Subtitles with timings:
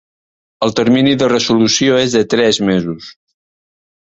[0.67, 3.13] El termini de resolució és de tres mesos.